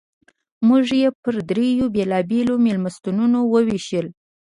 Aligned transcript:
موږ 0.67 0.85
یې 1.01 1.09
پر 1.21 1.35
درې 1.49 1.67
بېلابېلو 1.95 2.53
مېلمستونونو 2.65 3.39
ووېشل. 3.51 4.07